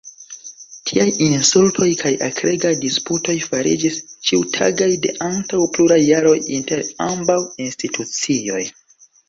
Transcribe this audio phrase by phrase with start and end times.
[0.91, 8.69] Tiaj insultoj kaj akregaj disputoj fariĝis ĉiutagaj de antaŭ pluraj jaroj inter ambaŭ institucioj.